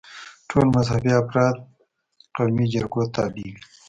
[0.49, 1.55] ټول مذهبي افراد
[2.35, 3.57] قومي جرګو تابع وي.